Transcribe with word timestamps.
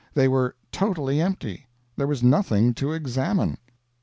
They 0.15 0.27
were 0.27 0.55
totally 0.71 1.21
empty; 1.21 1.67
there 1.95 2.07
was 2.07 2.23
nothing 2.23 2.73
to 2.73 2.91
"examine." 2.91 3.59